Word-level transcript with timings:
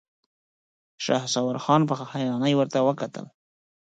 شهسوار 1.05 1.57
خان 1.65 1.81
په 1.89 1.93
حيرانۍ 2.13 2.53
ورته 2.57 2.77
کتل. 3.01 3.25